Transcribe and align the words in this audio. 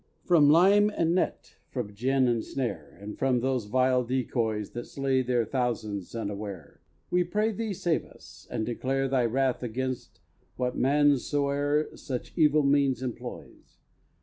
From 0.25 0.49
lime 0.49 0.89
and 0.89 1.13
net, 1.13 1.57
from 1.69 1.93
gin 1.93 2.27
and 2.27 2.43
snare, 2.43 2.97
And 2.99 3.19
from 3.19 3.39
those 3.39 3.65
vile 3.65 4.03
decoys 4.03 4.71
That 4.71 4.85
slay 4.87 5.21
their 5.21 5.45
thousands 5.45 6.15
unaware, 6.15 6.81
We 7.11 7.23
pray 7.23 7.51
thee 7.51 7.73
save 7.75 8.05
us, 8.05 8.47
and 8.49 8.65
declare 8.65 9.07
Thy 9.07 9.25
wrath 9.25 9.61
against 9.61 10.19
what 10.55 10.75
man 10.75 11.19
soe'er 11.19 11.95
Such 11.95 12.33
evil 12.35 12.63
means 12.63 13.03
employs. 13.03 13.77